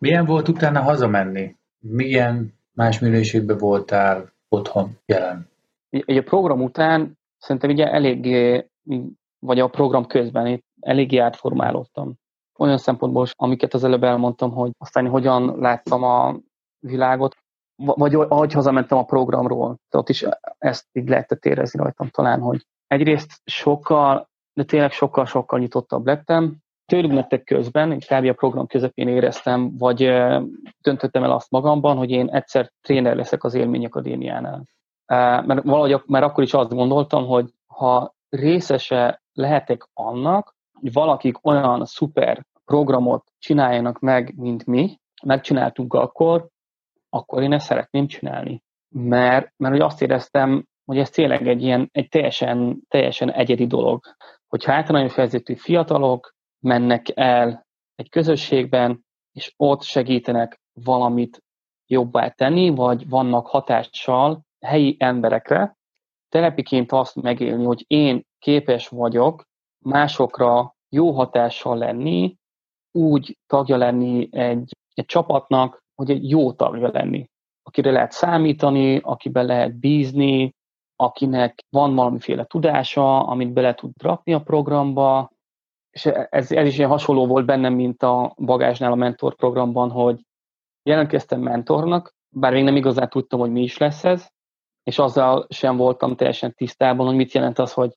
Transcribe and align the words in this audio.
Milyen 0.00 0.24
volt 0.24 0.48
utána 0.48 0.82
hazamenni? 0.82 1.56
Milyen 1.78 2.54
más 2.72 2.98
minőségben 2.98 3.58
voltál 3.58 4.32
otthon 4.48 4.98
jelen? 5.06 5.48
Egy 5.90 6.16
a 6.16 6.22
program 6.22 6.62
után 6.62 7.18
szerintem 7.38 7.70
ugye 7.70 7.86
eléggé, 7.86 8.66
vagy 9.38 9.60
a 9.60 9.68
program 9.68 10.06
közben 10.06 10.64
eléggé 10.80 11.18
átformálódtam. 11.18 12.14
Olyan 12.58 12.78
szempontból, 12.78 13.26
amiket 13.36 13.74
az 13.74 13.84
előbb 13.84 14.02
elmondtam, 14.02 14.50
hogy 14.50 14.70
aztán 14.78 15.08
hogyan 15.08 15.58
láttam 15.58 16.02
a 16.02 16.36
világot, 16.78 17.36
vagy 17.76 18.14
ahogy 18.14 18.52
hazamentem 18.52 18.98
a 18.98 19.04
programról, 19.04 19.76
ott 19.90 20.08
is 20.08 20.24
ezt 20.58 20.86
így 20.92 21.08
lehetett 21.08 21.44
érezni 21.44 21.82
rajtam 21.82 22.08
talán, 22.08 22.40
hogy 22.40 22.66
egyrészt 22.86 23.40
sokkal, 23.44 24.28
de 24.52 24.64
tényleg 24.64 24.92
sokkal-sokkal 24.92 25.58
nyitottabb 25.58 26.06
lettem, 26.06 26.56
nektek 26.90 27.44
közben, 27.44 27.98
kb. 27.98 28.28
a 28.28 28.32
program 28.32 28.66
közepén 28.66 29.08
éreztem, 29.08 29.76
vagy 29.78 29.98
döntöttem 30.80 31.22
el 31.22 31.30
azt 31.30 31.50
magamban, 31.50 31.96
hogy 31.96 32.10
én 32.10 32.28
egyszer 32.28 32.70
tréner 32.80 33.16
leszek 33.16 33.44
az 33.44 33.54
Élmény 33.54 33.84
Akadémiánál. 33.84 34.64
Mert 35.46 35.62
valahogy 35.62 36.02
mert 36.06 36.24
akkor 36.24 36.44
is 36.44 36.54
azt 36.54 36.74
gondoltam, 36.74 37.26
hogy 37.26 37.50
ha 37.66 38.14
részese 38.28 39.22
lehetek 39.32 39.88
annak, 39.94 40.54
hogy 40.80 40.92
valakik 40.92 41.46
olyan 41.46 41.84
szuper 41.84 42.46
programot 42.64 43.24
csináljanak 43.38 43.98
meg, 43.98 44.34
mint 44.36 44.66
mi, 44.66 44.98
megcsináltunk 45.22 45.94
akkor, 45.94 46.48
akkor 47.08 47.42
én 47.42 47.52
ezt 47.52 47.66
szeretném 47.66 48.06
csinálni. 48.06 48.62
Mert, 48.94 49.52
mert 49.56 49.74
hogy 49.74 49.82
azt 49.82 50.02
éreztem, 50.02 50.64
hogy 50.84 50.98
ez 50.98 51.10
tényleg 51.10 51.48
egy 51.48 51.62
ilyen, 51.62 51.88
egy 51.92 52.08
teljesen, 52.08 52.80
teljesen 52.88 53.32
egyedi 53.32 53.66
dolog. 53.66 54.04
Hogy 54.48 54.64
általános 54.66 55.14
helyzetű 55.14 55.54
fiatalok 55.54 56.34
mennek 56.60 57.06
el 57.14 57.66
egy 57.94 58.08
közösségben, 58.08 59.04
és 59.32 59.54
ott 59.56 59.82
segítenek 59.82 60.60
valamit 60.72 61.42
jobbá 61.86 62.28
tenni, 62.28 62.68
vagy 62.68 63.08
vannak 63.08 63.46
hatással 63.46 64.44
helyi 64.60 64.96
emberekre, 64.98 65.76
telepiként 66.28 66.92
azt 66.92 67.22
megélni, 67.22 67.64
hogy 67.64 67.84
én 67.86 68.22
képes 68.38 68.88
vagyok 68.88 69.44
másokra 69.84 70.74
jó 70.88 71.10
hatással 71.10 71.76
lenni, 71.76 72.36
úgy 72.92 73.38
tagja 73.46 73.76
lenni 73.76 74.28
egy, 74.30 74.76
egy 74.94 75.04
csapatnak, 75.04 75.82
hogy 75.94 76.10
egy 76.10 76.30
jó 76.30 76.52
tagja 76.52 76.90
lenni, 76.92 77.30
akire 77.62 77.90
lehet 77.90 78.12
számítani, 78.12 78.96
akiben 78.96 79.44
lehet 79.46 79.78
bízni, 79.78 80.54
akinek 80.96 81.64
van 81.70 81.94
valamiféle 81.94 82.44
tudása, 82.44 83.26
amit 83.26 83.52
bele 83.52 83.74
tud 83.74 83.92
rakni 84.02 84.32
a 84.32 84.42
programba, 84.42 85.30
és 85.90 86.06
ez, 86.06 86.52
ez 86.52 86.66
is 86.66 86.76
ilyen 86.78 86.90
hasonló 86.90 87.26
volt 87.26 87.46
bennem, 87.46 87.74
mint 87.74 88.02
a 88.02 88.34
bagásnál 88.36 88.92
a 88.92 88.94
mentor 88.94 89.34
programban, 89.34 89.90
hogy 89.90 90.20
jelentkeztem 90.82 91.40
mentornak, 91.40 92.14
bár 92.28 92.52
még 92.52 92.64
nem 92.64 92.76
igazán 92.76 93.08
tudtam, 93.08 93.40
hogy 93.40 93.50
mi 93.50 93.62
is 93.62 93.78
lesz 93.78 94.04
ez, 94.04 94.28
és 94.82 94.98
azzal 94.98 95.46
sem 95.48 95.76
voltam 95.76 96.16
teljesen 96.16 96.54
tisztában, 96.54 97.06
hogy 97.06 97.16
mit 97.16 97.32
jelent 97.32 97.58
az, 97.58 97.72
hogy, 97.72 97.92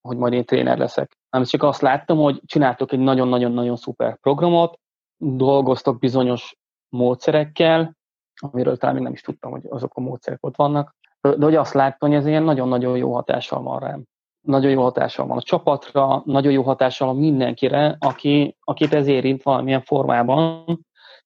hogy 0.00 0.16
majd 0.16 0.32
én 0.32 0.44
tréner 0.44 0.78
leszek. 0.78 1.18
Nem 1.30 1.44
csak 1.44 1.62
azt 1.62 1.80
láttam, 1.80 2.18
hogy 2.18 2.40
csináltok 2.44 2.92
egy 2.92 2.98
nagyon-nagyon-nagyon 2.98 3.76
szuper 3.76 4.18
programot, 4.18 4.78
dolgoztok 5.16 5.98
bizonyos 5.98 6.56
módszerekkel, 6.88 7.96
amiről 8.40 8.76
talán 8.76 8.94
még 8.94 9.04
nem 9.04 9.12
is 9.12 9.20
tudtam, 9.20 9.50
hogy 9.50 9.66
azok 9.68 9.94
a 9.94 10.00
módszerek 10.00 10.44
ott 10.44 10.56
vannak, 10.56 10.96
de 11.20 11.44
hogy 11.44 11.54
azt 11.54 11.74
láttam, 11.74 12.08
hogy 12.08 12.18
ez 12.18 12.26
ilyen 12.26 12.42
nagyon-nagyon 12.42 12.96
jó 12.96 13.14
hatással 13.14 13.62
van 13.62 13.78
rám. 13.78 14.04
Nagyon 14.40 14.70
jó 14.70 14.82
hatással 14.82 15.26
van 15.26 15.36
a 15.36 15.42
csapatra, 15.42 16.22
nagyon 16.24 16.52
jó 16.52 16.62
hatással 16.62 17.08
van 17.08 17.16
mindenkire, 17.16 17.96
aki, 18.00 18.56
akit 18.60 18.94
ez 18.94 19.06
érint 19.06 19.42
valamilyen 19.42 19.82
formában, 19.82 20.64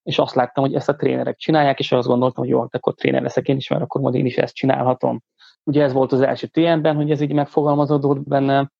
és 0.03 0.19
azt 0.19 0.35
láttam, 0.35 0.65
hogy 0.65 0.75
ezt 0.75 0.89
a 0.89 0.97
trénerek 0.97 1.37
csinálják, 1.37 1.79
és 1.79 1.93
azt 1.93 2.09
gondoltam, 2.09 2.45
hogy 2.45 2.53
jó, 2.53 2.61
hát 2.61 2.75
akkor 2.75 2.95
tréner 2.95 3.23
leszek 3.23 3.49
én 3.49 3.57
is, 3.57 3.69
mert 3.69 3.83
akkor 3.83 4.01
majd 4.01 4.15
én 4.15 4.27
is 4.27 4.37
ezt 4.37 4.55
csinálhatom. 4.55 5.23
Ugye 5.65 5.83
ez 5.83 5.93
volt 5.93 6.13
az 6.13 6.21
első 6.21 6.47
TN-ben, 6.47 6.97
hogy 6.97 7.11
ez 7.11 7.21
így 7.21 7.33
megfogalmazódott 7.33 8.29
bennem, 8.29 8.70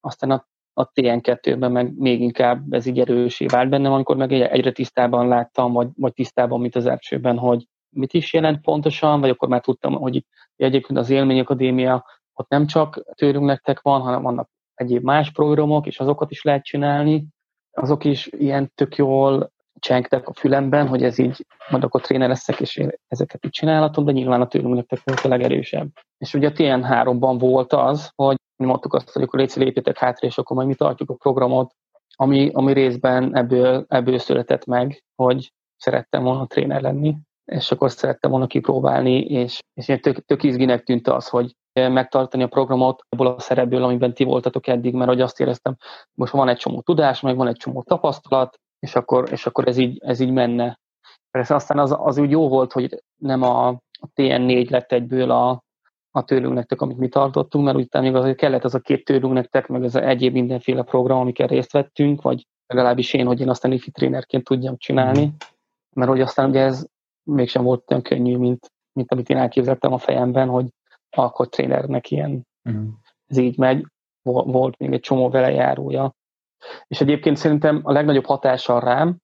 aztán 0.00 0.30
a, 0.30 0.46
a 0.72 0.90
TN2-ben 0.92 1.72
meg 1.72 1.98
még 1.98 2.20
inkább 2.20 2.72
ez 2.72 2.86
így 2.86 3.00
erősé 3.00 3.46
vált 3.46 3.68
bennem, 3.68 3.92
amikor 3.92 4.16
meg 4.16 4.32
egyre 4.32 4.72
tisztában 4.72 5.28
láttam, 5.28 5.72
vagy, 5.72 5.88
vagy 5.96 6.12
tisztában, 6.12 6.60
mint 6.60 6.76
az 6.76 6.86
elsőben, 6.86 7.38
hogy 7.38 7.66
mit 7.88 8.12
is 8.12 8.32
jelent 8.32 8.60
pontosan, 8.60 9.20
vagy 9.20 9.30
akkor 9.30 9.48
már 9.48 9.60
tudtam, 9.60 9.92
hogy 9.92 10.24
egyébként 10.56 10.98
az 10.98 11.10
Élmény 11.10 11.40
Akadémia 11.40 12.04
ott 12.38 12.48
nem 12.48 12.66
csak 12.66 13.02
tőlünk 13.14 13.44
nektek 13.44 13.80
van, 13.80 14.00
hanem 14.00 14.22
vannak 14.22 14.48
egyéb 14.74 15.02
más 15.02 15.30
programok, 15.30 15.86
és 15.86 16.00
azokat 16.00 16.30
is 16.30 16.42
lehet 16.42 16.64
csinálni. 16.64 17.26
Azok 17.72 18.04
is 18.04 18.26
ilyen 18.26 18.72
tök 18.74 18.96
jól 18.96 19.52
csengtek 19.78 20.28
a 20.28 20.32
fülemben, 20.32 20.88
hogy 20.88 21.02
ez 21.02 21.18
így, 21.18 21.46
majd 21.70 21.84
akkor 21.84 22.00
tréner 22.00 22.28
leszek, 22.28 22.60
és 22.60 22.76
én 22.76 22.90
ezeket 23.08 23.44
így 23.44 23.50
csinálhatom, 23.50 24.04
de 24.04 24.12
nyilván 24.12 24.40
a 24.40 24.46
tőlünk 24.46 24.74
nektek 24.74 25.00
volt 25.04 25.20
a 25.20 25.28
legerősebb. 25.28 25.88
És 26.18 26.34
ugye 26.34 26.48
a 26.48 26.52
TN3-ban 26.52 27.36
volt 27.38 27.72
az, 27.72 28.10
hogy 28.14 28.36
mi 28.56 28.66
mondtuk 28.66 28.94
azt, 28.94 29.10
hogy 29.10 29.22
akkor 29.22 29.38
légy 29.38 29.52
lépjetek 29.54 29.98
hátra, 29.98 30.26
és 30.26 30.38
akkor 30.38 30.56
majd 30.56 30.68
mi 30.68 30.74
tartjuk 30.74 31.10
a 31.10 31.14
programot, 31.14 31.74
ami, 32.16 32.50
ami 32.52 32.72
részben 32.72 33.36
ebből, 33.36 33.84
ebből 33.88 34.18
született 34.18 34.64
meg, 34.64 35.02
hogy 35.14 35.52
szerettem 35.76 36.22
volna 36.22 36.46
tréner 36.46 36.80
lenni, 36.80 37.16
és 37.44 37.70
akkor 37.70 37.90
szerettem 37.90 38.30
volna 38.30 38.46
kipróbálni, 38.46 39.20
és, 39.20 39.58
és 39.74 39.88
ilyen 39.88 40.00
tök, 40.00 40.24
tök 40.24 40.42
izginek 40.42 40.82
tűnt 40.82 41.08
az, 41.08 41.28
hogy 41.28 41.54
megtartani 41.76 42.42
a 42.42 42.48
programot 42.48 43.02
abból 43.08 43.26
a 43.26 43.40
szerepből, 43.40 43.82
amiben 43.82 44.14
ti 44.14 44.24
voltatok 44.24 44.66
eddig, 44.66 44.94
mert 44.94 45.08
hogy 45.08 45.20
azt 45.20 45.40
éreztem, 45.40 45.76
most 46.14 46.32
van 46.32 46.48
egy 46.48 46.56
csomó 46.56 46.80
tudás, 46.80 47.20
meg 47.20 47.36
van 47.36 47.46
egy 47.46 47.56
csomó 47.56 47.82
tapasztalat, 47.82 48.60
és 48.78 48.94
akkor, 48.94 49.28
és 49.30 49.46
akkor 49.46 49.68
ez, 49.68 49.76
így, 49.76 49.98
ez 50.04 50.20
így 50.20 50.30
menne. 50.32 50.78
Persze 51.30 51.54
aztán 51.54 51.78
az, 51.78 51.96
az 51.98 52.18
úgy 52.18 52.30
jó 52.30 52.48
volt, 52.48 52.72
hogy 52.72 53.02
nem 53.16 53.42
a, 53.42 53.68
a 53.68 54.08
TN4 54.14 54.70
lett 54.70 54.92
egyből 54.92 55.30
a, 55.30 55.64
a 56.10 56.24
tőlünk 56.24 56.54
nektek, 56.54 56.80
amit 56.80 56.98
mi 56.98 57.08
tartottunk, 57.08 57.64
mert 57.64 57.76
utána 57.76 58.04
még 58.04 58.14
azért 58.14 58.36
kellett 58.36 58.64
az 58.64 58.74
a 58.74 58.80
két 58.80 59.04
tőlünk 59.04 59.32
nektek, 59.32 59.66
meg 59.66 59.82
az 59.82 59.94
egyéb 59.94 60.32
mindenféle 60.32 60.82
program, 60.82 61.18
amikkel 61.18 61.46
részt 61.46 61.72
vettünk, 61.72 62.22
vagy 62.22 62.46
legalábbis 62.66 63.12
én, 63.12 63.26
hogy 63.26 63.40
én 63.40 63.48
aztán 63.48 63.72
ifi 63.72 63.90
trénerként 63.90 64.44
tudjam 64.44 64.76
csinálni, 64.76 65.32
mert 65.94 66.10
hogy 66.10 66.20
aztán 66.20 66.48
ugye 66.48 66.60
ez 66.60 66.86
mégsem 67.22 67.64
volt 67.64 67.90
olyan 67.90 68.02
könnyű, 68.02 68.36
mint, 68.36 68.72
mint 68.92 69.12
amit 69.12 69.28
én 69.28 69.36
elképzeltem 69.36 69.92
a 69.92 69.98
fejemben, 69.98 70.48
hogy 70.48 70.66
akkor 71.10 71.48
trénernek 71.48 72.10
ilyen, 72.10 72.46
uh-huh. 72.64 72.84
ez 73.26 73.36
így 73.36 73.58
megy, 73.58 73.86
volt 74.22 74.78
még 74.78 74.92
egy 74.92 75.00
csomó 75.00 75.30
vele 75.30 75.50
járója. 75.50 76.14
És 76.86 77.00
egyébként 77.00 77.36
szerintem 77.36 77.80
a 77.82 77.92
legnagyobb 77.92 78.24
hatással 78.24 78.80
rám 78.80 79.16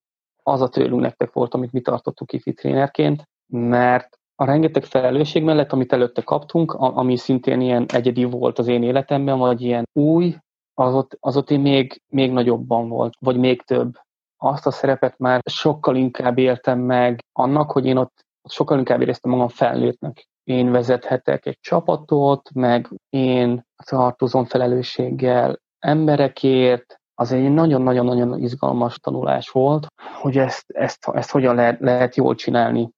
az 0.43 0.61
a 0.61 0.69
tőlünk 0.69 1.01
nektek 1.01 1.33
volt, 1.33 1.55
amit 1.55 1.73
mi 1.73 1.81
tartottuk 1.81 2.33
ifi 2.33 2.53
trénerként, 2.53 3.29
mert 3.53 4.19
a 4.35 4.45
rengeteg 4.45 4.85
felelősség 4.85 5.43
mellett, 5.43 5.73
amit 5.73 5.93
előtte 5.93 6.23
kaptunk, 6.23 6.73
ami 6.73 7.17
szintén 7.17 7.61
ilyen 7.61 7.87
egyedi 7.89 8.25
volt 8.25 8.59
az 8.59 8.67
én 8.67 8.83
életemben, 8.83 9.39
vagy 9.39 9.61
ilyen 9.61 9.89
új, 9.93 10.37
az 10.75 10.95
ott, 10.95 11.17
az 11.21 11.37
ott 11.37 11.51
én 11.51 11.61
még, 11.61 12.03
még 12.09 12.33
nagyobban 12.33 12.89
volt, 12.89 13.15
vagy 13.19 13.37
még 13.37 13.63
több. 13.63 13.99
Azt 14.37 14.67
a 14.67 14.71
szerepet 14.71 15.19
már 15.19 15.41
sokkal 15.51 15.97
inkább 15.97 16.39
éltem 16.39 16.79
meg 16.79 17.25
annak, 17.33 17.71
hogy 17.71 17.87
én 17.87 17.97
ott 17.97 18.25
sokkal 18.49 18.79
inkább 18.79 19.01
éreztem 19.01 19.31
magam 19.31 19.49
felnőttnek. 19.49 20.29
Én 20.45 20.71
vezethetek 20.71 21.47
egy 21.47 21.59
csapatot, 21.61 22.51
meg 22.55 22.89
én 23.09 23.67
tartozom 23.85 24.45
felelősséggel 24.45 25.61
emberekért, 25.79 27.01
az 27.15 27.33
egy 27.33 27.53
nagyon-nagyon-nagyon 27.53 28.43
izgalmas 28.43 28.99
tanulás 28.99 29.49
volt, 29.49 29.87
hogy 30.21 30.39
ezt, 30.39 30.65
ezt, 30.67 31.09
ezt 31.13 31.31
hogyan 31.31 31.55
lehet, 31.55 31.81
lehet 31.81 32.17
jól 32.17 32.35
csinálni, 32.35 32.91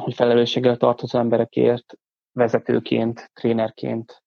hogy 0.00 0.14
felelősséggel 0.14 0.76
tartozó 0.76 1.18
emberekért, 1.18 1.94
vezetőként, 2.32 3.30
trénerként. 3.40 4.22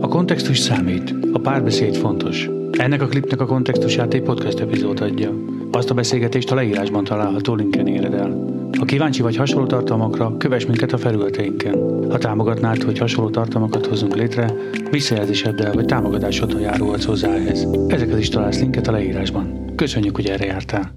A 0.00 0.08
kontextus 0.08 0.58
számít, 0.58 1.14
a 1.32 1.38
párbeszéd 1.38 1.96
fontos. 1.96 2.48
Ennek 2.70 3.02
a 3.02 3.06
klipnek 3.06 3.40
a 3.40 3.46
kontextusát 3.46 4.14
egy 4.14 4.22
podcast 4.22 4.60
epizód 4.60 5.00
adja. 5.00 5.32
Azt 5.72 5.90
a 5.90 5.94
beszélgetést 5.94 6.50
a 6.50 6.54
leírásban 6.54 7.04
található 7.04 7.54
linken 7.54 7.86
éred 7.86 8.14
el. 8.14 8.65
Ha 8.78 8.84
kíváncsi 8.84 9.22
vagy 9.22 9.36
hasonló 9.36 9.66
tartalmakra, 9.66 10.36
kövess 10.36 10.64
minket 10.64 10.92
a 10.92 10.98
felületeinken. 10.98 11.74
Ha 12.10 12.18
támogatnád, 12.18 12.82
hogy 12.82 12.98
hasonló 12.98 13.30
tartalmakat 13.30 13.86
hozzunk 13.86 14.16
létre, 14.16 14.54
visszajelzéseddel 14.90 15.72
vagy 15.72 15.84
támogatásoddal 15.84 16.60
járulhatsz 16.60 17.04
hozzá 17.04 17.34
ehhez. 17.34 17.66
Ezeket 17.88 18.18
is 18.18 18.28
találsz 18.28 18.60
linket 18.60 18.88
a 18.88 18.92
leírásban. 18.92 19.74
Köszönjük, 19.76 20.14
hogy 20.14 20.26
erre 20.26 20.44
jártál! 20.44 20.95